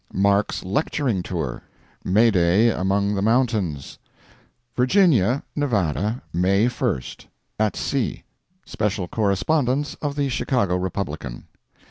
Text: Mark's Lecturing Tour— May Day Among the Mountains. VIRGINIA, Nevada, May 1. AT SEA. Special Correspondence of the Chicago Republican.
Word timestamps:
Mark's 0.13 0.63
Lecturing 0.63 1.21
Tour— 1.21 1.61
May 2.03 2.31
Day 2.31 2.71
Among 2.71 3.13
the 3.13 3.21
Mountains. 3.21 3.99
VIRGINIA, 4.75 5.43
Nevada, 5.55 6.23
May 6.33 6.67
1. 6.67 7.01
AT 7.59 7.75
SEA. 7.75 8.23
Special 8.65 9.07
Correspondence 9.07 9.93
of 10.01 10.15
the 10.15 10.27
Chicago 10.29 10.75
Republican. 10.75 11.43